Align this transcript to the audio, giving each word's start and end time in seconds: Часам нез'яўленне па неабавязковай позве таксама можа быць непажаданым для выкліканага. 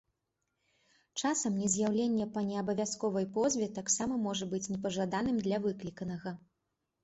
Часам 1.21 1.59
нез'яўленне 1.63 2.25
па 2.39 2.43
неабавязковай 2.49 3.29
позве 3.37 3.69
таксама 3.79 4.13
можа 4.27 4.51
быць 4.57 4.65
непажаданым 4.73 5.35
для 5.49 5.65
выкліканага. 5.71 6.39